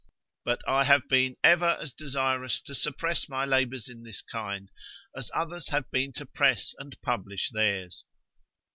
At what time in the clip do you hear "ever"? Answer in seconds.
1.43-1.77